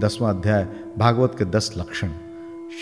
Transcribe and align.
दसवां 0.00 0.34
अध्याय, 0.34 0.68
भागवत 0.98 1.34
के 1.38 1.44
दस 1.44 1.74
लक्षण। 1.76 2.08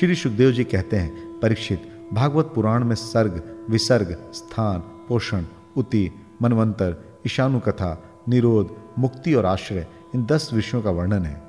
श्री 0.01 0.15
सुखदेव 0.15 0.53
जी 0.53 0.65
कहते 0.65 0.97
हैं, 0.97 1.40
परीक्षित, 1.40 2.08
भागवत 2.12 2.52
पुराण 2.54 2.84
में 2.84 2.94
सर्ग, 2.94 3.42
विसर्ग, 3.71 4.30
स्थान, 4.34 4.79
पोषण, 4.79 5.45
उति, 5.77 6.11
मनवंतर 6.42 7.21
ईशानु 7.27 7.61
कथा 7.61 8.04
निरोध, 8.29 8.77
मुक्ति 8.98 9.35
और 9.35 9.46
आश्रय, 9.46 9.87
इन 10.14 10.27
दस 10.27 10.50
विषयों 10.53 10.82
का 10.82 10.90
वर्णन 10.90 11.27
है। 11.27 11.42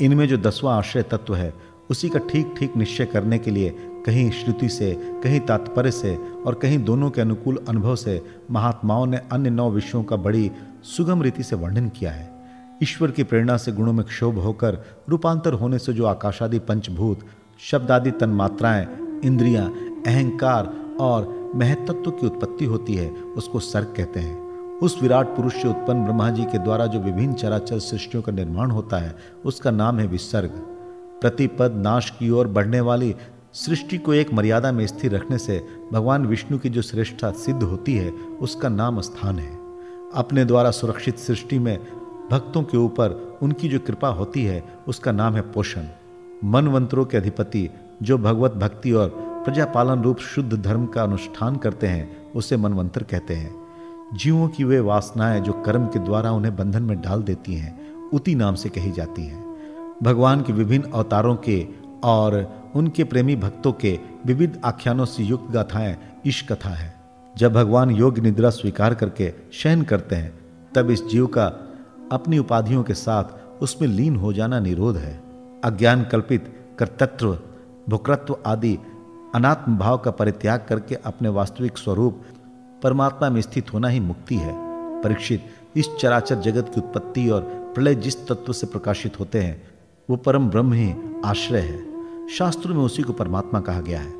इनमें 0.00 0.28
जो 0.28 0.36
दसवां 0.36 0.78
आश्रय 0.78 1.02
तत्व 1.02 1.34
है, 1.34 1.54
उसी 1.90 2.08
का 2.08 2.18
ठीक 2.18 2.54
ठीक 2.58 2.76
निश्चय 2.76 3.06
करने 3.06 3.38
के 3.38 3.50
लिए 3.50 3.70
कहीं 4.06 4.30
श्रुति 4.30 4.68
से, 4.68 4.94
कहीं 4.94 5.40
तात्पर्य 5.40 5.90
से 5.90 6.16
और 6.16 6.54
कहीं 6.54 6.84
दोनों 6.84 7.10
के 7.10 7.20
अनुकूल 7.20 7.64
अनुभव 7.68 7.96
से 7.96 8.26
महात्माओं 8.50 9.06
ने 9.06 9.16
अन्य 9.16 9.50
नौ 9.50 9.70
विषयों 9.70 10.04
का 10.04 10.16
बड़ी 10.16 10.50
सुगम 10.82 11.22
रीति 11.22 11.42
से 11.42 11.56
वर्णन 11.56 11.88
किया 11.88 12.10
है। 12.10 12.31
ईश्वर 12.82 13.10
की 13.10 13.22
प्रेरणा 13.22 13.56
से 13.56 13.72
गुणों 13.72 13.92
में 13.92 14.06
क्षोभ 14.06 14.38
होकर 14.38 14.78
रूपांतर 15.08 15.52
होने 15.52 15.78
से 15.78 15.92
जो 15.92 16.04
आकाशादि 16.04 16.58
पंचभूत, 16.58 17.18
शब्दादि 17.70 18.10
तन्मात्राएँ, 18.10 18.88
इंद्रियाँ, 19.24 19.66
अहंकार 20.06 20.72
और 21.00 21.52
महतत्व 21.54 22.10
की 22.10 22.26
उत्पत्ति 22.26 22.64
होती 22.64 22.94
है, 22.94 23.10
उसको 23.10 23.60
सर्ग 23.60 23.94
कहते 23.96 24.20
हैं। 24.20 24.42
उस 24.78 25.02
विराट 25.02 25.26
पुरुष 25.26 25.54
से 25.62 25.68
उत्पन्न 25.68 26.04
ब्रह्मा 26.04 26.30
जी 26.30 26.44
के 26.44 26.58
द्वारा 26.58 26.86
जो 26.86 26.98
विभिन्न 26.98 27.34
चराचर 27.34 27.78
सृष्टियों 27.78 28.22
का 28.22 28.32
निर्माण 28.32 28.70
होता 28.70 28.98
है, 28.98 29.16
उसका 29.44 29.70
नाम 29.70 29.98
है 29.98 30.06
विसर्ग। 30.06 30.48
प्रतिपद 31.20 31.72
नाश 31.76 32.10
की 32.10 32.30
ओर 32.30 32.46
बढ़ने 32.46 32.80
वाली 32.80 33.16
सृष्टि 33.52 33.98
को 33.98 34.14
एक 34.14 34.32
मर्यादा 34.32 34.72
में 34.72 34.86
स्थिर 34.86 35.12
रखने 35.14 35.38
से 35.38 35.66
भगवान 35.92 36.26
विष्णु 36.26 36.58
की 36.58 36.68
जो 36.68 36.82
श्रेष्ठता 36.82 37.30
सिद्ध 37.30 37.62
होती 37.62 37.96
है, 37.96 38.10
उसका 38.40 38.68
नाम 38.68 39.00
स्थान 39.00 39.38
है। 39.38 39.58
अपने 40.14 40.44
द्वारा 40.44 40.70
सुरक्षित 40.70 41.18
सृष्टि 41.18 41.58
में 41.58 41.78
भक्तों 42.30 42.62
के 42.62 42.76
ऊपर 42.76 43.38
उनकी 43.42 43.68
जो 43.68 43.78
कृपा 43.78 44.08
होती 44.08 44.44
है, 44.44 44.64
उसका 44.88 45.12
नाम 45.12 45.34
है 45.34 45.40
पोषण। 45.40 45.84
मनवंतरों 46.44 47.04
के 47.04 47.16
अधिपति, 47.16 47.70
जो 48.02 48.18
भगवत 48.18 48.52
भक्ति 48.52 48.92
और 48.92 49.08
प्रजापालन 49.44 50.02
रूप 50.02 50.18
शुद्ध 50.18 50.62
धर्म 50.62 50.86
का 50.86 51.02
अनुष्ठान 51.02 51.56
करते 51.56 51.86
हैं, 51.86 52.32
उसे 52.32 52.56
मनवंतर 52.56 53.02
कहते 53.02 53.34
हैं। 53.34 53.62
जीवों 54.14 54.48
की 54.48 54.64
वे 54.64 54.80
वासनाएँ 54.80 55.40
जो 55.40 55.52
कर्म 55.52 55.86
के 55.86 55.98
द्वारा 55.98 56.32
उन्हें 56.32 56.56
बंधन 56.56 56.82
में 56.82 57.02
डाल 57.02 57.22
देती 57.22 57.54
हैं 57.54 57.94
उति 58.10 58.34
नाम 58.34 58.54
से 58.54 58.68
कही 58.68 58.92
जाती 58.92 59.22
हैं। 59.22 59.56
भगवान 60.02 60.42
के 60.42 60.52
विभिन्न 60.52 60.92
अवतारों 60.92 61.36
के 61.36 61.66
और 62.04 62.56
उनके 62.74 63.04
प्रेमी 63.04 63.36
भक्तों 63.36 63.72
के 63.72 63.98
विविध 64.26 64.60
आख्यानों 64.64 65.04
से 65.04 65.22
युक्त 65.22 65.50
गाथाएँ 65.50 65.96
ईश 66.26 66.46
कथा 66.52 66.70
है। 66.70 66.94
जब 67.36 67.52
भगवान 67.52 67.90
योग 67.90 68.18
निद्रा 68.18 68.50
स्वीकार 68.50 68.94
करके 68.94 69.32
शयन 69.52 69.82
करते 69.82 70.16
हैं, 70.16 70.40
तब 70.74 70.90
इस 70.90 71.06
जीव 71.06 71.26
का 71.26 71.71
अपनी 72.12 72.38
उपाधियों 72.38 72.82
के 72.82 72.94
साथ 72.94 73.24
उसमें 73.62 73.88
लीन 73.88 74.16
हो 74.16 74.32
जाना 74.32 74.60
निरोध 74.60 74.96
है। 74.96 75.22
अज्ञान 75.64 76.04
कल्पित 76.04 76.66
कर्तत्व 76.78 77.38
भुक्रत्व 77.88 78.36
आदि 78.46 78.78
अनात्म 79.34 79.76
भाव 79.76 79.98
का 79.98 80.10
परित्याग 80.10 80.66
करके 80.68 80.94
अपने 80.94 81.28
वास्तविक 81.28 81.78
स्वरूप 81.78 82.22
परमात्मा 82.82 83.30
में 83.30 83.40
स्थित 83.40 83.74
होना 83.74 83.88
ही 83.88 84.00
मुक्ति 84.00 84.34
है। 84.34 84.52
परीक्षित 85.02 85.44
इस 85.76 85.88
चराचर 86.00 86.34
जगत 86.34 86.68
की 86.74 86.80
उत्पत्ति 86.80 87.28
और 87.28 87.40
प्रलय 87.74 87.94
जिस 87.94 88.28
तत्व 88.28 88.52
से 88.52 88.66
प्रकाशित 88.66 89.20
होते 89.20 89.40
हैं, 89.40 89.62
वो 90.10 90.16
परम 90.16 90.50
ब्रह्म 90.50 90.72
ही 90.72 90.94
आश्रय 91.24 91.60
है। 91.60 91.92
शास्त्रों 92.28 92.74
में 92.74 92.82
उसी 92.82 93.02
को 93.02 93.12
परमात्मा 93.12 93.60
कहा 93.60 93.80
गया 93.80 94.00
है। 94.00 94.12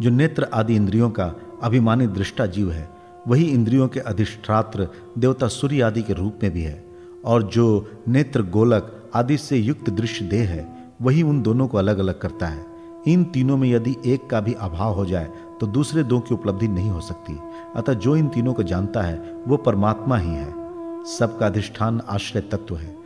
जो 0.00 0.10
नेत्र 0.10 0.48
आदि 0.54 0.76
इंद्रियों 0.76 1.10
का 1.10 1.34
अभिमानी 1.62 2.06
दृष्टा 2.06 2.46
जीव 2.46 2.72
है, 2.72 2.90
वही 3.28 3.44
इंद्रियों 3.44 3.88
के 3.88 4.00
अधिष्ठात्र 4.00 4.88
देवता 5.18 5.48
सूर्य 5.48 5.82
आदि 5.82 6.02
के 6.02 6.12
रूप 6.12 6.38
में 6.42 6.52
भी 6.52 6.62
है। 6.62 6.85
और 7.26 7.42
जो 7.42 7.66
नेत्र 8.08 8.42
गोलक 8.42 9.10
आदि 9.14 9.36
से 9.36 9.56
युक्त 9.56 9.90
दृश्य 9.90 10.24
देह 10.24 10.48
है, 10.48 10.92
वही 11.02 11.22
उन 11.22 11.42
दोनों 11.42 11.68
को 11.68 11.78
अलग 11.78 11.98
अलग 11.98 12.20
करता 12.20 12.46
है। 12.46 12.64
इन 13.08 13.24
तीनों 13.24 13.56
में 13.56 13.68
यदि 13.68 13.96
एक 14.06 14.28
का 14.30 14.40
भी 14.40 14.52
अभाव 14.52 14.94
हो 14.94 15.04
जाए 15.06 15.30
तो 15.60 15.66
दूसरे 15.66 16.02
दो 16.02 16.18
की 16.20 16.34
उपलब्धि 16.34 16.68
नहीं 16.68 16.90
हो 16.90 17.00
सकती। 17.00 17.38
अतः 17.76 17.92
जो 17.92 18.16
इन 18.16 18.28
तीनों 18.28 18.54
को 18.54 18.62
जानता 18.62 19.02
है, 19.02 19.42
वो 19.48 19.56
परमात्मा 19.56 20.16
ही 20.16 20.30
है। 20.30 21.04
सबका 21.04 21.46
अधिष्ठान 21.46 22.00
आश्रय 22.08 22.40
तत्व 22.42 22.76
है। 22.76 22.96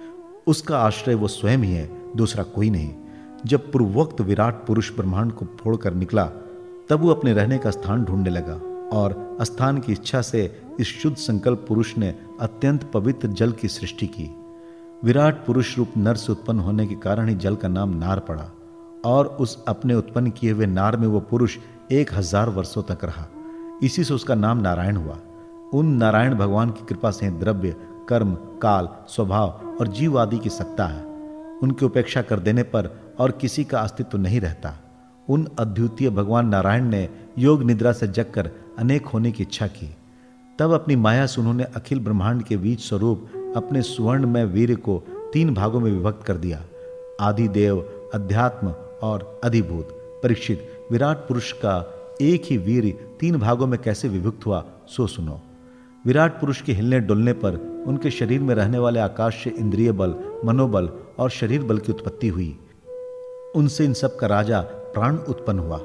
उसका 0.46 0.78
आश्रय 0.78 1.14
वो 1.14 1.28
स्वयं 1.28 1.58
ही 1.58 1.72
है, 1.72 1.90
दूसरा 2.16 2.42
कोई 2.44 2.70
नहीं। 2.70 2.90
जब 3.46 3.70
पूर्वोक्त 3.72 4.20
विराट 4.20 4.66
पुरुष 4.66 4.90
ब्रह्मांड 4.92 5.32
को 5.32 5.46
फोड़कर 5.60 5.94
निकला, 5.94 6.24
तब 6.88 7.00
वो 7.00 7.10
अपने 7.10 7.32
रहने 7.32 7.58
का 7.58 7.70
स्थान 7.70 8.04
ढूँढने 8.04 8.30
लगा। 8.30 8.60
और 8.92 9.38
स्थान 9.42 9.78
की 9.78 9.92
इच्छा 9.92 10.22
से 10.22 10.42
इस 10.80 10.86
शुद्ध 11.00 11.16
संकल्प 11.16 11.64
पुरुष 11.68 11.96
ने 11.98 12.14
अत्यंत 12.40 12.90
पवित्र 12.92 13.28
जल 13.28 13.52
की 13.52 13.68
सृष्टि 13.68 14.06
की। 14.06 14.30
विराट 15.04 15.44
पुरुष 15.46 15.76
रूप 15.78 15.92
नर 15.96 16.16
से 16.16 16.32
उत्पन्न 16.32 16.60
होने 16.60 16.86
के 16.86 16.94
कारण 16.94 17.28
ही 17.28 17.34
जल 17.34 17.56
का 17.56 17.68
नाम 17.68 17.90
नार 17.90 18.20
पड़ा 18.20 18.50
और 19.04 19.26
उस 19.40 19.64
अपने 19.68 19.94
उत्पन्न 19.94 20.30
किए 20.30 20.52
हुए 20.52 20.66
नार 20.66 20.96
में 20.96 21.06
वो 21.06 21.20
पुरुष 21.20 21.56
एक 21.92 22.12
हज़ार 22.14 22.48
वर्षों 22.48 22.82
तक 22.82 23.04
रहा। 23.04 23.26
इसी 23.82 24.04
से 24.04 24.14
उसका 24.14 24.34
नाम 24.34 24.58
नारायण 24.58 24.96
हुआ। 24.96 25.18
उन 25.74 25.86
नारायण 25.94 26.34
भगवान 26.34 26.70
की 26.70 26.84
कृपा 26.84 27.10
से 27.10 27.30
द्रव्य, 27.30 27.76
कर्म, 28.08 28.34
काल, 28.62 28.88
स्वभाव 29.08 29.76
और 29.80 29.88
जीव 29.88 30.18
आदि 30.18 30.38
की 30.38 30.50
सत्ता 30.50 30.86
है। 30.86 31.04
उनकी 31.62 31.84
उपेक्षा 31.84 32.22
कर 32.22 32.40
देने 32.40 32.62
पर 32.62 32.90
और 33.20 33.30
किसी 33.30 33.64
का 33.64 33.80
अस्तित्व 33.80 34.18
नहीं 34.18 34.40
रहता। 34.40 34.74
उन 35.30 35.48
अद्वितीय 35.58 36.10
भगवान 36.10 36.48
नारायण 36.48 36.84
ने 36.84 37.08
योग 37.38 37.62
निद्रा 37.62 37.92
से 37.92 38.06
जगकर 38.06 38.50
अनेक 38.78 39.06
होने 39.06 39.32
की 39.32 39.42
इच्छा 39.42 39.66
की। 39.66 39.96
तब 40.58 40.72
अपनी 40.72 40.96
माया 40.96 41.26
से 41.26 41.40
उन्होंने 41.40 41.64
अखिल 41.64 42.00
ब्रह्मांड 42.00 42.42
के 42.42 42.56
बीच 42.56 42.80
स्वरूप 42.80 43.28
अपने 43.56 43.82
सुवर्ण 43.82 44.26
में 44.26 44.44
वीर 44.44 44.74
को 44.74 45.02
तीन 45.32 45.54
भागों 45.54 45.80
में 45.80 45.92
विभक्त 45.92 46.26
कर 46.26 46.36
दिया। 46.36 46.64
आदि 47.20 47.48
देव 47.48 48.10
अध्यात्म 48.14 48.68
और 49.02 49.40
अधिभूत। 49.44 49.88
परीक्षित, 50.22 50.70
विराट 50.92 51.16
पुरुष 51.16 51.52
का 51.52 51.94
एक 52.20 52.42
ही 52.44 52.56
वीर 52.56 53.16
तीन 53.20 53.36
भागों 53.36 53.66
में 53.66 53.82
कैसे 53.82 54.08
विभक्त 54.08 54.46
हुआ, 54.46 54.64
सो 54.88 55.06
सुनो। 55.06 55.40
विराट 56.06 56.40
पुरुष 56.40 56.62
के 56.62 56.72
हिलने 56.72 57.00
डुलने 57.00 57.32
पर 57.32 57.84
उनके 57.86 58.10
शरीर 58.10 58.40
में 58.40 58.54
रहने 58.54 58.78
वाले 58.78 59.00
आकाश 59.00 59.44
से 59.44 59.50
इंद्रिय 59.50 59.92
बल, 59.92 60.14
मनोबल 60.44 60.88
और 61.18 61.30
शरीर 61.30 61.62
बल 61.62 61.78
की 61.78 61.92
उत्पत्ति 61.92 62.28
हुई। 62.28 62.58
उनसे 63.56 63.84
इन 63.84 63.92
सब 63.92 64.16
का 64.16 64.26
राजा 64.26 64.64
प्राण 64.94 65.16
उत्पन्न 65.16 65.58
हुआ। 65.58 65.80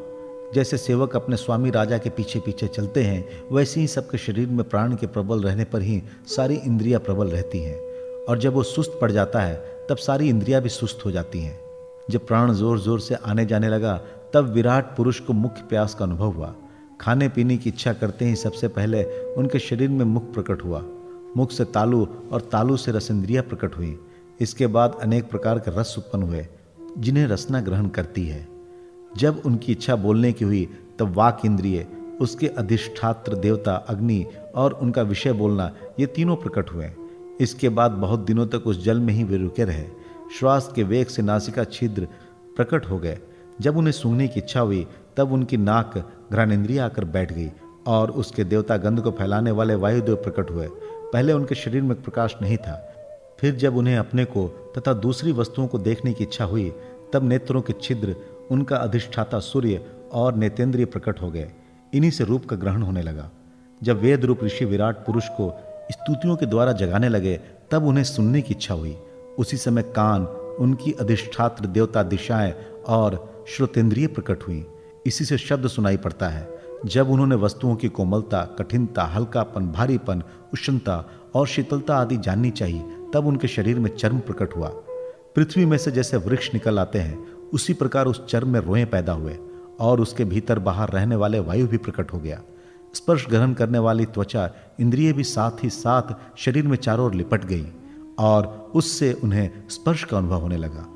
जैसे 0.53 0.77
सेवक 0.77 1.15
अपने 1.15 1.37
स्वामी 1.37 1.69
राजा 1.69 1.97
के 1.97 2.09
पीछे 2.09 2.39
पीछे 2.39 2.67
चलते 2.67 3.03
हैं, 3.03 3.25
वैसे 3.51 3.79
ही 3.81 3.87
सबके 3.87 4.17
शरीर 4.17 4.47
में 4.47 4.69
प्राण 4.69 4.95
के 4.95 5.07
प्रबल 5.07 5.41
रहने 5.41 5.63
पर 5.63 5.81
ही 5.81 6.03
सारी 6.27 6.55
इंद्रियाँ 6.55 6.99
प्रबल 6.99 7.27
रहती 7.27 7.59
हैं। 7.59 7.77
और 8.25 8.39
जब 8.39 8.53
वो 8.53 8.63
सुस्त 8.63 8.97
पड़ 9.01 9.11
जाता 9.11 9.39
है, 9.39 9.55
तब 9.89 9.97
सारी 9.97 10.29
इंद्रियाँ 10.29 10.61
भी 10.61 10.69
सुस्त 10.69 11.05
हो 11.05 11.11
जाती 11.11 11.39
हैं। 11.39 11.59
जब 12.09 12.27
प्राण 12.27 12.53
ज़ोर 12.53 12.79
ज़ोर 12.79 12.99
से 12.99 13.15
आने 13.15 13.45
जाने 13.45 13.69
लगा, 13.69 13.97
तब 14.33 14.51
विराट 14.53 14.95
पुरुष 14.97 15.19
को 15.19 15.33
मुख्य 15.33 15.63
प्यास 15.69 15.95
का 15.95 16.05
अनुभव 16.05 16.31
हुआ। 16.31 16.53
खाने 17.01 17.29
पीने 17.29 17.57
की 17.57 17.69
इच्छा 17.69 17.93
करते 17.93 18.25
ही 18.25 18.35
सबसे 18.35 18.67
पहले 18.67 19.03
उनके 19.33 19.59
शरीर 19.59 19.89
में 19.89 20.05
मुख 20.05 20.33
प्रकट 20.33 20.63
हुआ। 20.63 20.83
मुख 21.37 21.51
से 21.51 21.65
तालु 21.65 22.07
और 22.31 22.41
तालु 22.41 22.77
से 22.77 22.91
रसेंद्रिया 22.91 23.41
प्रकट 23.41 23.77
हुई। 23.77 23.99
इसके 24.41 24.67
बाद 24.67 24.97
अनेक 25.01 25.29
प्रकार 25.29 25.59
के 25.59 25.79
रस 25.79 25.95
उत्पन्न 25.97 26.23
हुए, 26.23 26.47
जिन्हें 26.97 27.27
रसना 27.27 27.61
ग्रहण 27.61 27.87
करती 27.87 28.25
है। 28.25 28.54
जब 29.17 29.41
उनकी 29.45 29.71
इच्छा 29.71 29.95
बोलने 29.95 30.31
की 30.31 30.45
हुई, 30.45 30.69
तब 30.99 31.13
वाक 31.13 31.41
इंद्रिय 31.45 31.87
उसके 32.21 32.47
अधिष्ठात्र 32.47 33.35
देवता 33.35 33.75
अग्नि 33.75 34.25
और 34.55 34.73
उनका 34.73 35.01
विषय 35.01 35.33
बोलना, 35.33 35.71
ये 35.99 36.05
तीनों 36.05 36.35
प्रकट 36.35 36.73
हुए। 36.73 36.91
इसके 37.39 37.69
बाद 37.69 37.91
बहुत 37.91 38.19
दिनों 38.19 38.47
तक 38.47 38.63
उस 38.67 38.83
जल 38.85 38.99
में 38.99 39.13
ही 39.13 39.23
वे 39.23 39.37
रुके 39.37 39.63
रहे। 39.63 39.83
श्वास 40.39 40.71
के 40.75 40.83
वेग 40.83 41.07
से 41.07 41.21
नासिका 41.21 41.63
छिद्र 41.63 42.07
प्रकट 42.55 42.85
हो 42.85 42.99
गए। 42.99 43.19
जब 43.61 43.77
उन्हें 43.77 43.91
सूंघने 43.91 44.27
की 44.27 44.39
इच्छा 44.39 44.59
हुई, 44.59 44.87
तब 45.17 45.31
उनकी 45.31 45.57
नाक 45.57 46.11
घ्राणेन्द्रिय 46.31 46.79
आकर 46.79 47.05
बैठ 47.05 47.33
गई 47.33 47.49
और 47.87 48.11
उसके 48.11 48.43
देवता 48.43 48.77
गंध 48.77 49.01
को 49.01 49.11
फैलाने 49.11 49.51
वाले 49.51 49.75
वायुदेव 49.75 50.15
प्रकट 50.15 50.51
हुए। 50.51 50.69
पहले 51.13 51.33
उनके 51.33 51.55
शरीर 51.55 51.81
में 51.81 52.01
प्रकाश 52.01 52.35
नहीं 52.41 52.57
था। 52.57 52.91
फिर 53.39 53.55
जब 53.55 53.77
उन्हें 53.77 53.97
अपने 53.97 54.25
को 54.25 54.73
तथा 54.77 54.93
दूसरी 54.93 55.31
वस्तुओं 55.31 55.67
को 55.67 55.77
देखने 55.77 56.13
की 56.13 56.23
इच्छा 56.23 56.45
हुई, 56.45 56.73
तब 57.13 57.23
नेत्रों 57.23 57.61
के 57.61 57.73
छिद्र 57.81 58.15
उनका 58.51 58.75
अधिष्ठाता 58.75 59.39
सूर्य 59.39 59.85
और 60.11 60.35
नेतेंद्रिय 60.35 60.85
प्रकट 60.85 61.21
हो 61.21 61.31
गए। 61.31 61.51
इन्हीं 61.93 62.11
से 62.11 62.23
रूप 62.23 62.45
का 62.45 62.55
ग्रहण 62.55 62.81
होने 62.81 63.01
लगा। 63.01 63.31
जब 63.83 63.99
वेद 63.99 64.25
रूप 64.25 64.43
ऋषि 64.43 64.65
विराट 64.65 65.05
पुरुष 65.05 65.27
को 65.27 65.59
स्तुतियों 65.91 66.35
के 66.35 66.45
द्वारा 66.45 66.71
जगाने 66.71 67.09
लगे, 67.09 67.39
तब 67.71 67.85
उन्हें 67.85 68.03
सुनने 68.03 68.41
की 68.41 68.53
इच्छा 68.53 68.73
हुई। 68.73 68.97
उसी 69.39 69.57
समय 69.57 69.81
कान, 69.81 70.25
उनकी 70.59 70.91
अधिष्ठात्र 70.91 71.65
देवता 71.65 72.03
दिशाएँ 72.03 72.53
और 72.87 73.45
श्रोतेंद्रिय 73.47 74.07
प्रकट 74.07 74.43
हुई। 74.47 74.65
इसी 75.05 75.25
से 75.25 75.37
शब्द 75.37 75.67
सुनाई 75.67 75.97
पड़ता 75.97 76.29
है, 76.29 76.49
जब 76.85 77.09
उन्होंने 77.09 77.35
वस्तुओं 77.35 77.75
की 77.75 77.89
कोमलता, 77.89 78.45
कठिनता, 78.45 79.03
हल्कापन, 79.03 79.67
भारीपन, 79.67 80.23
उष्णता 80.53 81.09
और 81.35 81.47
शीतलता 81.47 81.97
आदि 81.97 82.17
जाननी 82.17 82.51
चाहिए, 82.51 82.83
तब 83.13 83.27
उनके 83.27 83.47
शरीर 83.47 83.79
में 83.79 83.95
चर्म 83.95 84.19
प्रकट 84.19 84.55
हुआ। 84.55 84.71
पृथ्वी 85.35 85.65
में 85.65 85.77
से 85.77 85.91
जैसे 85.91 86.17
वृक्ष 86.17 86.53
निकल 86.53 86.79
आते 86.79 86.99
हैं 86.99 87.34
उसी 87.53 87.73
प्रकार 87.73 88.05
उस 88.05 88.25
चर्म 88.27 88.49
में 88.49 88.59
रोए 88.59 88.85
पैदा 88.85 89.13
हुए 89.13 89.37
और 89.79 90.01
उसके 90.01 90.25
भीतर 90.25 90.59
बाहर 90.59 90.89
रहने 90.89 91.15
वाले 91.15 91.39
वायु 91.39 91.67
भी 91.67 91.77
प्रकट 91.77 92.13
हो 92.13 92.19
गया। 92.19 92.41
स्पर्श 92.93 93.25
ग्रहण 93.27 93.53
करने 93.53 93.79
वाली 93.79 94.05
त्वचा 94.05 94.49
इंद्रिय 94.79 95.13
भी 95.13 95.23
साथ 95.23 95.63
ही 95.63 95.69
साथ 95.69 96.15
शरीर 96.37 96.67
में 96.67 96.77
चारों 96.77 97.05
ओर 97.05 97.13
लिपट 97.13 97.45
गई 97.45 97.67
और 98.19 98.71
उससे 98.75 99.13
उन्हें 99.13 99.67
स्पर्श 99.69 100.03
का 100.03 100.17
अनुभव 100.17 100.39
होने 100.39 100.57
लगा। 100.57 100.87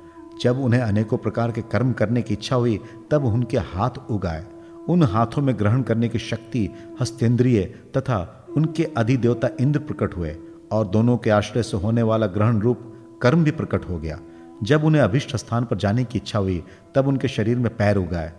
जब 0.41 0.59
उन्हें 0.59 0.81
अनेकों 0.81 1.17
प्रकार 1.17 1.51
के 1.51 1.61
कर्म 1.61 1.91
करने 1.91 2.21
की 2.21 2.33
इच्छा 2.33 2.55
हुई, 2.55 2.79
तब 3.11 3.25
उनके 3.25 3.57
हाथ 3.57 3.89
उगाए। 4.09 4.45
उन 4.89 5.03
हाथों 5.03 5.41
में 5.41 5.59
ग्रहण 5.59 5.81
करने 5.81 6.09
की 6.09 6.19
शक्ति, 6.19 6.69
हस्तेंद्रिय 7.01 7.63
तथा 7.97 8.45
उनके 8.57 8.83
अधिदेवता 8.83 9.49
इंद्र 9.59 9.79
प्रकट 9.79 10.17
हुए 10.17 10.35
और 10.71 10.87
दोनों 10.87 11.17
के 11.17 11.29
आश्रय 11.29 11.63
से 11.63 11.77
होने 11.77 12.01
वाला 12.01 12.27
ग्रहण 12.27 12.59
रूप 12.59 12.79
कर्म 13.21 13.43
भी 13.43 13.51
प्रकट 13.51 13.89
हो 13.89 13.99
गया। 13.99 14.19
जब 14.63 14.83
उन्हें 14.83 15.01
अभिष्ट 15.01 15.35
स्थान 15.35 15.65
पर 15.65 15.77
जाने 15.77 16.03
की 16.03 16.17
इच्छा 16.17 16.39
हुई, 16.39 16.63
तब 16.95 17.07
उनके 17.07 17.27
शरीर 17.27 17.57
में 17.57 17.75
पैर 17.75 17.97
उगाए। 17.97 18.33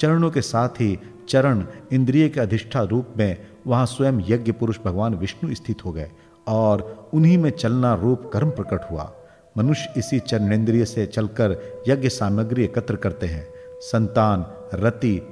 चरणों 0.00 0.30
के 0.30 0.40
साथ 0.40 0.68
ही 0.68 0.98
चरण 1.28 1.66
इंद्रिय 1.92 2.28
के 2.28 2.40
अधिष्ठा 2.40 2.82
रूप 2.82 3.08
में 3.16 3.46
वहाँ 3.66 3.86
स्वयं 3.86 4.20
यज्ञ 4.28 4.52
पुरुष 4.52 4.78
भगवान 4.84 5.14
विष्णु 5.14 5.54
स्थित 5.54 5.84
हो 5.84 5.92
गए 5.92 6.10
और 6.48 7.10
उन्हीं 7.14 7.38
में 7.38 7.50
चलना 7.50 7.94
रूप 7.94 8.30
कर्म 8.32 8.50
प्रकट 8.50 8.90
हुआ। 8.90 9.12
मनुष्य 9.58 9.92
इसी 9.96 10.18
चरणेन्द्रिय 10.18 10.84
से 10.84 11.06
चलकर 11.06 11.56
यज्ञ 11.88 12.08
सामग्री 12.08 12.64
एकत्र 12.64 12.96
करते 12.96 13.26
हैं। 13.26 13.48
संतान, 13.80 14.46
रति 14.74 15.22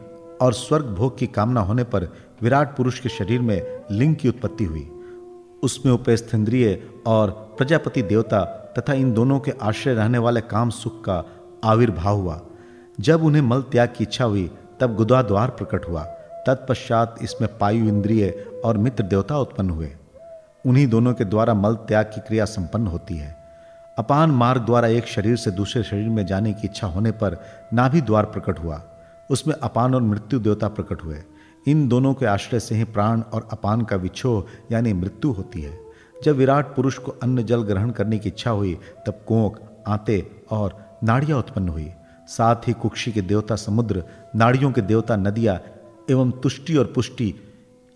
और 0.41 0.53
स्वर्ग 0.53 0.87
भोग 0.87 1.19
की 1.19 1.27
कामना 1.27 1.61
होने 1.61 1.85
पर 1.85 2.05
विराट 2.43 2.77
पुरुष 2.77 3.01
के 3.01 3.09
शरीर 3.09 3.41
में 3.41 3.81
लिंग 3.91 4.17
की 4.17 4.29
उत्पत्ति 4.29 4.65
हुई। 4.65 4.91
उसमें 5.63 5.93
उपस्थ 5.93 6.35
इंद्रिय 6.35 6.83
और 7.07 7.31
प्रजापति 7.31 8.03
देवता 8.03 8.61
तथा 8.79 8.93
इन 8.93 9.13
दोनों 9.13 9.41
के 9.41 9.53
आश्रय 9.63 9.95
रहने 9.95 10.19
वाले 10.19 10.41
काम 10.41 10.71
सुख 10.71 11.01
का 11.01 11.25
आविर्भाव 11.65 12.17
हुआ। 12.17 12.41
जब 13.01 13.25
उन्हें 13.25 13.43
मल 13.43 13.63
त्याग 13.63 13.89
की 13.89 14.05
इच्छा 14.05 14.25
हुई, 14.25 14.51
तब 14.81 14.95
गुदा 14.95 15.23
द्वार 15.23 15.51
प्रकट 15.51 15.89
हुआ। 15.89 16.05
तत्पश्चात 16.47 17.17
इसमें 17.23 17.59
पायु 17.59 17.85
इंद्रिय 17.85 18.47
और 18.65 18.79
मित्र 18.79 19.05
देवता 19.05 19.39
उत्पन्न 19.39 19.71
हुए। 19.71 19.93
उन्हीं 20.67 20.87
दोनों 20.87 21.15
के 21.15 21.25
द्वारा 21.25 21.55
मल 21.55 21.75
त्याग 21.75 22.07
की 22.07 22.21
क्रिया 22.21 22.45
संपन्न 22.45 22.87
होती 22.87 23.17
है। 23.17 23.37
अपान 23.99 24.31
मार्ग 24.31 24.63
द्वारा 24.63 24.89
एक 24.89 25.07
शरीर 25.07 25.37
से 25.37 25.51
दूसरे 25.51 25.83
शरीर 25.83 26.09
में 26.09 26.27
जाने 26.27 26.53
की 26.53 26.61
इच्छा 26.65 26.87
होने 26.87 27.11
पर 27.11 27.37
नाभि 27.73 28.01
द्वार 28.01 28.25
प्रकट 28.25 28.59
हुआ। 28.59 28.83
उसमें 29.31 29.55
अपान 29.55 29.95
और 29.95 30.03
मृत्यु 30.03 30.41
देवता 30.41 30.69
प्रकट 30.69 31.05
हुए। 31.05 31.19
इन 31.67 31.89
दोनों 31.89 32.15
के 32.15 32.27
आश्रय 32.27 32.61
से 32.61 32.75
ही 32.75 32.85
प्राण 32.85 33.21
और 33.21 33.49
अपान 33.53 33.83
का 33.83 33.97
विछोह, 33.97 34.45
यानी 34.73 34.93
मृत्यु 34.93 35.33
होती 35.33 35.61
है। 35.61 35.84
जब 36.25 36.37
विराट 36.37 36.67
पुरुष 36.77 36.99
को 36.99 37.13
अन्न 37.23 37.43
जल 37.43 37.63
ग्रहण 37.63 37.91
करने 37.91 38.19
की 38.19 38.29
इच्छा 38.29 38.51
हुई, 38.51 38.79
तब 39.07 39.21
कोंक 39.27 39.59
आते 39.87 40.31
और 40.51 40.99
नाड़ियाँ 41.05 41.39
उत्पन्न 41.39 41.69
हुई। 41.69 41.91
साथ 42.29 42.57
ही 42.57 42.73
कुक्षी 42.73 43.13
के 43.13 43.23
देवता 43.23 43.57
समुद्र, 43.57 44.05
नाड़ियों 44.37 44.73
के 44.73 44.81
देवता 44.81 45.17
नदियाँ 45.17 45.61
एवं 46.11 46.31
तुष्टि 46.31 46.77
और 46.77 46.93
पुष्टि, 46.95 47.35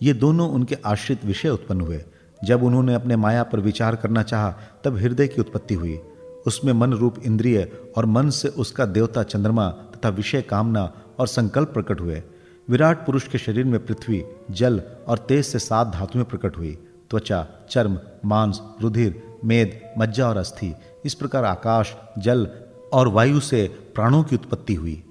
ये 0.02 0.12
दोनों 0.12 0.50
उनके 0.50 0.76
आश्रित 0.86 1.25
विषय 1.25 1.48
उत्पन्न 1.48 1.80
हुए। 1.80 2.04
जब 2.44 2.62
उन्होंने 2.62 2.94
अपने 2.94 3.16
माया 3.16 3.42
पर 3.42 3.60
विचार 3.60 3.96
करना 3.96 4.22
चाहा, 4.22 4.54
तब 4.84 4.96
हृदय 4.96 5.28
की 5.28 5.40
उत्पत्ति 5.40 5.75
हुई। 5.75 5.98
उसमें 6.46 6.72
मन 6.72 6.92
रूप 6.92 7.19
इंद्रिय 7.26 7.72
और 7.96 8.06
मन 8.06 8.30
से 8.30 8.48
उसका 8.48 8.86
देवता 8.86 9.22
चंद्रमा 9.22 9.69
तथा 9.69 10.08
विषय 10.08 10.42
कामना 10.42 10.92
और 11.19 11.26
संकल्प 11.26 11.69
प्रकट 11.69 12.00
हुए। 12.00 12.22
विराट 12.70 13.06
पुरुष 13.06 13.28
के 13.28 13.38
शरीर 13.38 13.64
में 13.64 13.86
पृथ्वी, 13.86 14.25
जल 14.50 14.82
और 15.08 15.19
तेज 15.19 15.44
से 15.44 15.58
सात 15.58 15.86
धातुएँ 15.86 16.25
प्रकट 16.25 16.58
हुई। 16.58 16.78
त्वचा, 17.10 17.46
चर्म, 17.70 17.99
मांस, 18.25 18.62
रुधिर, 18.81 19.38
मेद, 19.44 19.81
मज्जा 19.99 20.28
और 20.28 20.37
अस्थि। 20.37 20.75
इस 21.05 21.14
प्रकार 21.14 21.44
आकाश, 21.44 21.96
जल 22.19 22.49
और 22.93 23.08
वायु 23.08 23.40
से 23.40 23.69
प्राणों 23.94 24.22
की 24.22 24.37
उत्पत्ति 24.37 24.75
हुई। 24.75 25.05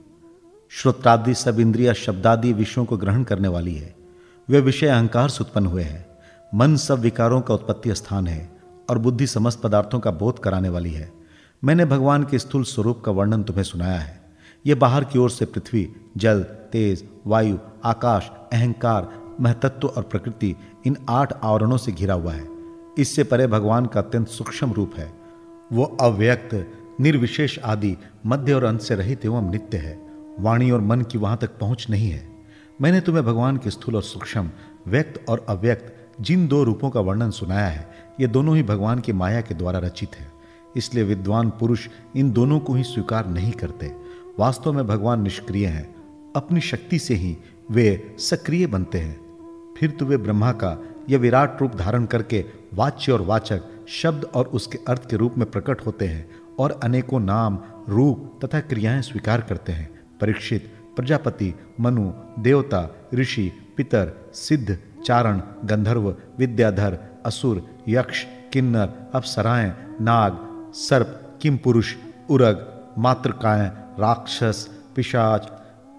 श्रोत्रादि 0.69 1.33
सब 1.33 1.59
इंद्रिया 1.59 1.93
शब्दादि 1.93 2.53
विषयों 2.53 2.85
को 2.85 2.97
ग्रहण 2.97 3.23
करने 3.23 3.47
वाली 3.47 3.75
है। 3.75 3.95
वे 4.49 4.61
विषय 4.61 4.87
अहंकार 4.87 5.29
से 5.29 5.37
उत्पन्न 5.41 5.65
हुए 5.65 5.83
हैं। 5.83 6.05
मन 6.55 6.75
सब 6.75 6.99
विकारों 6.99 7.41
का 7.41 7.53
उत्पत्ति 7.53 7.95
स्थान 7.95 8.27
है 8.27 8.57
और 8.89 8.97
बुद्धि 8.97 9.27
समस्त 9.27 9.61
पदार्थों 9.61 9.99
का 9.99 10.11
बोध 10.11 10.39
कराने 10.39 10.69
वाली 10.69 10.91
है। 10.91 11.11
मैंने 11.63 11.85
भगवान 11.85 12.23
के 12.23 12.39
स्थूल 12.39 12.63
स्वरूप 12.63 13.01
का 13.05 13.11
वर्णन 13.11 13.43
तुम्हें 13.43 13.63
सुनाया 13.63 13.99
है। 13.99 14.21
यह 14.65 14.75
बाहर 14.75 15.03
की 15.03 15.19
ओर 15.19 15.29
से 15.29 15.45
पृथ्वी, 15.45 15.93
जल, 16.17 16.43
तेज, 16.43 17.09
वायु, 17.27 17.57
आकाश, 17.83 18.31
अहंकार 18.53 19.26
महतत्व 19.41 19.87
और 19.87 20.03
प्रकृति 20.03 20.55
इन 20.85 20.97
आठ 21.09 21.33
आवरणों 21.43 21.77
से 21.77 21.91
घिरा 21.91 22.13
हुआ 22.13 22.33
है। 22.33 22.47
इससे 22.97 23.23
परे 23.23 23.47
भगवान 23.47 23.85
का 23.85 23.99
अत्यंत 23.99 24.27
सूक्ष्म 24.27 24.73
रूप 24.73 24.91
है। 24.97 25.13
वो 25.73 25.83
अव्यक्त, 25.83 26.71
निर्विशेष 27.01 27.59
आदि 27.59 27.97
मध्य 28.25 28.53
और 28.53 28.63
अंत 28.63 28.81
से 28.81 28.95
रहित 28.95 29.25
एवं 29.25 29.51
नित्य 29.51 29.77
है। 29.77 30.01
वाणी 30.39 30.71
और 30.71 30.81
मन 30.81 31.01
की 31.01 31.17
वहाँ 31.17 31.37
तक 31.37 31.57
पहुँच 31.59 31.87
नहीं 31.89 32.09
है। 32.09 32.29
मैंने 32.81 33.01
तुम्हें 33.01 33.25
भगवान 33.25 33.57
के 33.57 33.69
स्थूल 33.69 33.95
और 33.95 34.03
सूक्ष्म, 34.03 34.49
व्यक्त 34.87 35.29
और 35.29 35.45
अव्यक्त 35.49 35.93
जिन 36.21 36.47
दो 36.47 36.63
रूपों 36.63 36.89
का 36.89 36.99
वर्णन 36.99 37.31
सुनाया 37.31 37.67
है, 37.67 37.89
ये 38.19 38.27
दोनों 38.27 38.55
ही 38.55 38.63
भगवान 38.63 38.99
की 38.99 39.13
माया 39.13 39.41
के 39.41 39.53
द्वारा 39.53 39.79
रचित 39.79 40.15
है। 40.15 40.31
इसलिए 40.75 41.03
विद्वान 41.03 41.49
पुरुष 41.49 41.87
इन 42.15 42.31
दोनों 42.31 42.59
को 42.59 42.73
ही 42.73 42.83
स्वीकार 42.83 43.27
नहीं 43.27 43.51
करते। 43.51 43.95
वास्तव 44.39 44.73
में 44.73 44.87
भगवान 44.87 45.21
निष्क्रिय 45.21 45.67
हैं। 45.67 45.95
अपनी 46.35 46.61
शक्ति 46.61 46.99
से 46.99 47.13
ही 47.13 47.37
वे 47.71 48.15
सक्रिय 48.19 48.67
बनते 48.67 48.99
हैं। 48.99 49.26
फिर 49.79 49.91
तो 49.91 50.05
वे 50.05 50.17
ब्रह्मा 50.17 50.51
का 50.51 50.77
यह 51.09 51.17
विराट 51.17 51.61
रूप 51.61 51.75
धारण 51.75 52.05
करके 52.05 52.45
वाच्य 52.73 53.11
और 53.11 53.21
वाचक, 53.21 53.61
शब्द 53.87 54.23
और 54.23 54.45
उसके 54.45 54.79
अर्थ 54.87 55.09
के 55.09 55.15
रूप 55.15 55.35
में 55.37 55.51
प्रकट 55.51 55.85
होते 55.85 56.07
हैं 56.07 56.29
और 56.59 56.79
अनेकों 56.83 57.19
नाम, 57.19 57.59
रूप 57.89 58.39
तथा 58.45 58.59
क्रियाएँ 58.59 59.01
स्वीकार 59.01 59.41
करते 59.41 59.71
हैं। 59.71 60.17
परीक्षित, 60.21 60.73
प्रजापति, 60.95 61.53
मनु, 61.79 62.11
देवता, 62.39 63.09
ऋषि, 63.13 63.51
पितर, 63.77 64.31
सिद्ध, 64.33 64.77
चारण, 65.05 65.41
गंधर्व, 65.65 66.15
विद्याधर, 66.37 66.99
असुर, 67.25 67.65
यक्ष, 67.87 68.25
किन्नर, 68.53 68.93
अप्सराएँ, 69.13 69.73
नाग, 70.01 70.37
सर्प 70.73 71.39
किम 71.41 71.57
पुरुष 71.57 71.95
उरग 72.29 72.83
मातृकाय 72.97 73.71
राक्षस, 73.99 74.69
पिशाच, 74.95 75.45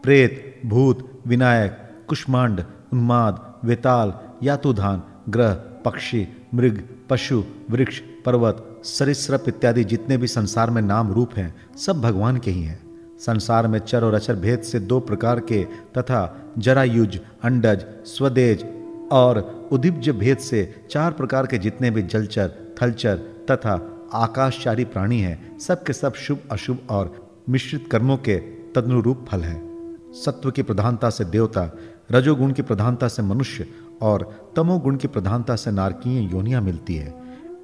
प्रेत, 0.03 0.61
भूत, 0.67 1.23
विनायक, 1.27 1.79
कुष्मांड, 2.09 2.65
उन्माद 2.93 3.48
वेताल, 3.65 4.13
यातुधान, 4.43 5.03
ग्रह, 5.29 5.53
पक्षी, 5.85 6.29
मृग, 6.55 6.89
पशु, 7.11 7.45
वृक्ष, 7.71 7.99
पर्वत, 7.99 8.81
सरिसृप 8.85 9.45
इत्यादि 9.49 9.85
जितने 9.85 10.17
भी 10.17 10.27
संसार 10.27 10.71
में 10.71 10.83
नाम 10.83 11.13
रूप 11.13 11.35
हैं, 11.37 11.77
सब 11.77 12.01
भगवान 12.01 12.37
के 12.37 12.51
ही 12.51 12.63
हैं। 12.63 12.89
संसार 13.19 13.67
में 13.67 13.79
चर 13.79 14.05
और 14.05 14.15
अचर 14.15 14.37
भेद 14.37 14.61
से 14.61 14.81
दो 14.81 15.01
प्रकार 15.01 15.41
के 15.41 15.65
तथा 15.99 16.53
जरायुज, 16.59 17.21
अंडज, 17.43 17.85
स्वदेज 18.05 18.67
और 19.13 19.69
उदिब्ज 19.73 20.09
भेद 20.09 20.39
से 20.39 20.87
चार 20.91 21.13
प्रकार 21.13 21.47
के 21.47 21.59
जितने 21.59 21.91
भी 21.91 22.03
जलचर, 22.03 22.53
थलचर 22.83 23.17
तथा 23.51 23.95
आकाशचारी 24.13 24.85
प्राणी 24.85 25.21
हैं, 25.21 25.59
सब 25.59 25.83
के 25.83 25.93
सब 25.93 26.15
शुभ, 26.15 26.39
अशुभ 26.53 26.79
और 26.91 27.31
मिश्रित 27.49 27.89
कर्मों 27.93 28.17
के 28.17 28.37
तदनुरूप 28.75 29.27
फल 29.29 29.41
हैं। 29.41 29.68
सत्व 30.13 30.51
की 30.51 30.63
प्रधानता 30.63 31.11
से 31.11 31.25
देवता, 31.25 31.71
रजोगुण 32.13 32.53
की 32.53 32.63
प्रधानता 32.63 33.09
से 33.09 33.23
मनुष्य 33.23 33.67
और 34.03 34.53
तमोगुण 34.57 34.97
की 34.97 35.09
प्रधानता 35.09 35.57
से 35.57 35.71
नारकीय 35.71 36.33
योनियाँ 36.33 36.63
मिलती 36.63 36.95
है। 36.95 37.15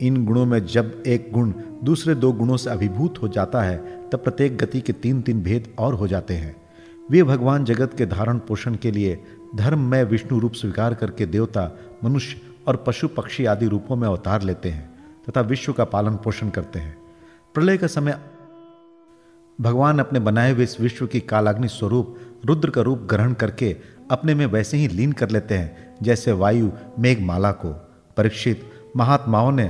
इन 0.00 0.24
गुणों 0.24 0.46
में 0.46 0.66
जब 0.66 1.02
एक 1.06 1.30
गुण 1.32 1.52
दूसरे 1.84 2.14
दो 2.14 2.32
गुणों 2.32 2.56
से 2.56 2.70
अभिभूत 2.70 3.22
हो 3.22 3.28
जाता 3.28 3.62
है, 3.62 4.08
तब 4.10 4.18
प्रत्येक 4.18 4.58
गति 4.58 4.80
के 4.80 4.92
तीन 4.92 5.22
तीन 5.22 5.42
भेद 5.42 5.74
और 5.78 5.94
हो 5.94 6.08
जाते 6.08 6.34
हैं। 6.34 6.56
वे 7.10 7.22
भगवान 7.22 7.64
जगत 7.64 7.94
के 7.94 8.06
धारण 8.06 8.38
पोषण 8.38 8.74
के 8.74 8.90
लिए 8.90 9.24
धर्म 9.54 9.80
में 9.80 10.04
विष्णु 10.04 10.38
रूप 10.38 10.52
स्वीकार 10.52 10.94
करके 10.94 11.26
देवता, 11.26 11.70
मनुष्य 12.04 12.40
और 12.66 12.84
पशु 12.86 13.08
पक्षी 13.08 13.44
आदि 13.44 13.66
रूपों 13.66 13.96
में 13.96 14.08
अवतार 14.08 14.42
लेते 14.42 14.70
हैं 14.70 14.94
तथा 15.28 15.40
विश्व 15.40 15.72
का 15.72 15.84
पालन 15.84 16.14
पोषण 16.14 16.48
करते 16.48 16.78
हैं। 16.78 16.96
प्रलय 17.54 17.76
का 17.76 17.86
समय 17.86 18.18
भगवान 19.58 19.98
अपने 19.98 20.20
बनाए 20.20 20.52
हुए 20.52 20.64
इस 20.64 20.80
विश्व 20.80 21.06
की 21.06 21.20
कालाग्नि 21.20 21.68
स्वरूप, 21.68 22.16
रुद्र 22.44 22.70
का 22.70 22.80
रूप 22.80 22.98
ग्रहण 22.98 23.32
करके 23.32 23.76
अपने 24.10 24.34
में 24.34 24.46
वैसे 24.46 24.76
ही 24.76 24.88
लीन 24.88 25.12
कर 25.12 25.30
लेते 25.30 25.54
हैं, 25.54 25.94
जैसे 26.02 26.32
वायु 26.32 26.70
मेघमाला 26.98 27.52
को। 27.52 27.68
परीक्षित 28.16 28.70
महात्माओं 28.96 29.52
ने 29.52 29.66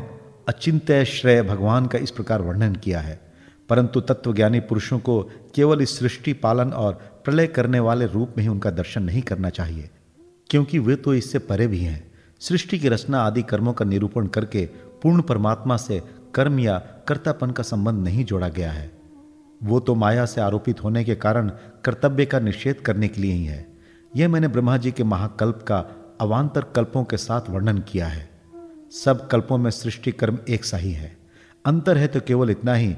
अचिंत्य 0.48 1.04
श्रेय 1.04 1.42
भगवान 1.42 1.86
का 1.86 1.98
इस 1.98 2.10
प्रकार 2.10 2.42
वर्णन 2.42 2.74
किया 2.74 3.00
है। 3.00 3.20
परंतु 3.68 4.00
तत्वज्ञानी 4.00 4.60
पुरुषों 4.60 4.98
को 4.98 5.22
केवल 5.54 5.82
इस 5.82 5.98
सृष्टि 5.98 6.32
पालन 6.32 6.70
और 6.70 6.92
प्रलय 7.24 7.46
करने 7.46 7.80
वाले 7.80 8.06
रूप 8.06 8.34
में 8.36 8.44
ही 8.44 8.48
उनका 8.48 8.70
दर्शन 8.70 9.02
नहीं 9.02 9.22
करना 9.22 9.50
चाहिए, 9.50 9.90
क्योंकि 10.50 10.78
वे 10.78 10.96
तो 10.96 11.14
इससे 11.14 11.38
परे 11.38 11.66
भी 11.66 11.78
हैं। 11.78 12.12
सृष्टि 12.40 12.78
की 12.78 12.88
रचना 12.88 13.22
आदि 13.22 13.42
कर्मों 13.42 13.72
का 13.72 13.84
निरूपण 13.84 14.26
करके 14.26 14.66
पूर्ण 15.02 15.22
परमात्मा 15.22 15.76
से 15.76 16.02
कर्म 16.34 16.58
या 16.58 16.78
कर्तापन 17.08 17.50
का 17.50 17.62
संबंध 17.62 18.04
नहीं 18.04 18.24
जोड़ा 18.24 18.48
गया 18.48 18.72
है। 18.72 18.93
वो 19.64 19.80
तो 19.80 19.94
माया 19.94 20.24
से 20.26 20.40
आरोपित 20.40 20.84
होने 20.84 21.04
के 21.04 21.14
कारण 21.14 21.48
कर्तव्य 21.84 22.26
का 22.26 22.40
निषेध 22.40 22.76
करने 22.76 23.08
के 23.08 23.20
लिए 23.20 23.32
ही 23.32 23.44
है। 23.44 23.66
यह 24.16 24.28
मैंने 24.28 24.48
ब्रह्मा 24.48 24.76
जी 24.76 24.90
के 24.92 25.04
महाकल्प 25.04 25.64
का 25.68 25.78
अवान्तर 26.20 26.64
कल्पों 26.76 27.04
के 27.04 27.16
साथ 27.16 27.50
वर्णन 27.50 27.78
किया 27.78 28.06
है। 28.06 28.28
सब 29.04 29.26
कल्पों 29.28 29.58
में 29.58 29.70
सृष्टि 29.70 30.12
कर्म 30.12 30.38
एक 30.48 30.64
सा 30.64 30.76
ही 30.76 30.92
है। 30.92 31.16
अंतर 31.64 31.98
है 31.98 32.06
तो 32.06 32.20
केवल 32.20 32.50
इतना 32.50 32.74
ही 32.74 32.94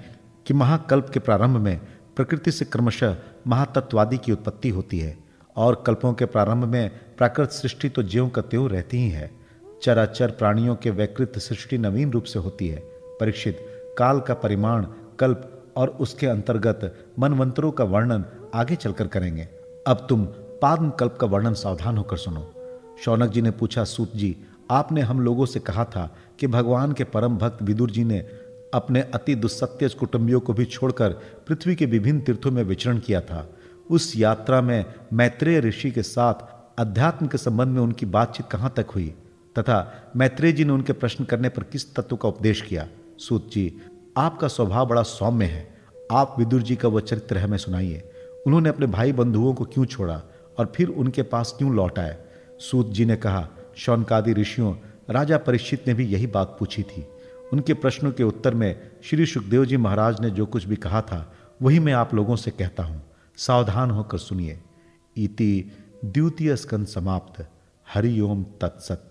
कि 0.47 0.55
महाकल्प 0.55 1.11
के 1.15 1.21
प्रारंभ 1.21 1.57
में 1.57 1.81
प्रकृति 2.17 2.53
से 2.53 2.65
क्रमशः 2.65 3.17
महातत्वादि 3.47 4.19
की 4.19 4.33
उत्पत्ति 4.33 4.69
होती 4.69 4.99
है 4.99 5.17
और 5.57 5.83
कल्पों 5.87 6.13
के 6.13 6.25
प्रारंभ 6.25 6.65
में 6.65 6.91
प्राकृत 7.19 7.51
सृष्टि 7.51 7.89
तो 7.89 8.03
ज्यों 8.03 8.29
का 8.29 8.43
त्यों 8.43 8.69
रहती 8.71 8.97
ही 8.97 9.11
है। 9.11 9.31
चराचर 9.83 10.31
प्राणियों 10.31 10.77
के 10.77 10.91
वैकृत 10.91 11.39
सृष्टि 11.39 11.79
नवीन 11.79 12.11
रूप 12.11 12.25
से 12.25 12.39
होती 12.39 12.69
है। 12.69 12.81
परीक्षित, 13.21 13.59
काल 13.99 14.21
का 14.21 14.35
परिमाण 14.35 14.87
कल्प 15.19 15.53
और 15.77 15.89
उसके 15.89 16.27
अंतर्गत 16.27 17.07
मनवंतरों 17.19 17.71
का 17.71 17.85
वर्णन 17.85 18.25
आगे 18.55 18.77
चलकर 18.77 19.07
करेंगे। 19.07 19.49
अब 19.87 20.07
तुम 20.09 20.25
पाद्म 20.63 20.91
कल्प 20.91 21.19
का 21.21 21.27
वर्णन 21.27 21.55
सावधान 21.55 21.97
होकर 21.97 22.17
सुनो। 22.17 22.53
शौनक 23.05 23.31
जी 23.31 23.43
ने 23.43 23.51
पूछा, 23.51 23.85
सूत 23.85 24.17
जी, 24.17 24.37
आपने 24.71 25.01
हम 25.01 25.21
लोगों 25.21 25.47
से 25.47 25.61
कहा 25.61 25.85
था 25.85 26.17
कि 26.41 26.47
भगवान 26.47 26.93
के 26.93 27.05
परम 27.05 27.37
भक्त 27.37 27.63
विदुर 27.63 27.91
जी 27.91 28.05
ने 28.05 28.19
अपने 28.75 29.01
अति 29.01 29.35
दुस्सत्य 29.35 29.89
कुटुंबियों 29.89 30.41
को 30.41 30.53
भी 30.53 30.65
छोड़कर 30.65 31.11
पृथ्वी 31.49 31.75
के 31.75 31.87
विभिन्न 31.87 32.21
तीर्थों 32.21 32.51
में 32.51 32.63
विचरण 32.63 32.99
किया 32.99 33.21
था। 33.21 33.51
उस 33.91 34.13
यात्रा 34.17 34.61
में 34.61 34.85
मैत्रेय 35.13 35.61
ऋषि 35.61 35.91
के 35.91 36.03
साथ 36.03 36.35
अध्यात्म 36.79 37.27
के 37.27 37.39
संबंध 37.39 37.69
में 37.69 37.81
उनकी 37.81 38.07
बातचीत 38.07 38.47
कहाँ 38.47 38.75
तक 38.77 38.87
हुई? 38.95 39.15
तथा 39.59 40.11
मैत्रेय 40.17 40.53
जी 40.53 40.65
ने 40.65 40.73
उनके 40.73 40.93
प्रश्न 40.93 41.25
करने 41.25 41.49
पर 41.49 41.63
किस 41.63 41.95
तत्व 41.95 42.17
का 42.17 42.29
उपदेश 42.29 42.61
किया? 42.61 42.89
सूत 43.19 43.51
जी 43.53 43.81
आपका 44.17 44.49
स्वभाव 44.49 44.87
बड़ा 44.87 45.03
सौम्य 45.03 45.45
है। 45.45 45.77
आप 46.13 46.37
विदुर 46.39 46.63
जी 46.63 46.77
का 46.77 46.89
वह 46.89 47.01
चरित्र 47.01 47.39
हमें 47.39 47.59
सुनाइए। 47.59 48.11
उन्होंने 48.47 48.69
अपने 48.69 48.87
भाई 48.87 49.13
बंधुओं 49.13 49.55
को 49.55 49.65
क्यों 49.65 49.85
छोड़ा 49.85 50.23
और 50.59 50.73
फिर 50.77 50.89
उनके 50.89 51.23
पास 51.23 51.55
क्यों 51.59 51.75
लौट 51.75 51.99
आए? 51.99 52.17
सूत 52.59 52.91
जी 52.91 53.05
ने 53.05 53.17
कहा, 53.17 53.49
शौनकादि 53.77 54.33
ऋषियों, 54.33 54.75
राजा 55.11 55.39
परीक्षित 55.39 55.89
ने 55.89 55.95
भी 55.95 56.07
यही 56.07 56.27
बात 56.27 56.57
पूछी 56.59 56.83
थी। 56.83 57.07
उनके 57.53 57.75
प्रश्नों 57.75 58.13
के 58.13 58.23
उत्तर 58.23 58.55
में 58.55 58.91
श्री 59.05 59.27
सुखदेव 59.27 59.65
जी 59.65 59.77
महाराज 59.77 60.21
ने 60.21 60.31
जो 60.31 60.47
कुछ 60.47 60.65
भी 60.65 60.77
कहा 60.77 61.01
था, 61.01 61.33
वही 61.63 61.79
मैं 61.79 61.93
आप 61.93 62.15
लोगों 62.15 62.37
से 62.37 62.51
कहता 62.51 62.83
हूँ। 62.83 63.03
सावधान 63.37 63.91
होकर 63.91 64.19
सुनिए। 64.19 64.59
इति 65.17 65.73
द्वितीय 66.05 66.57
स्कंद 66.57 66.87
समाप्त। 66.87 67.49
हरिओम 67.95 68.45
तत्सत। 68.61 69.11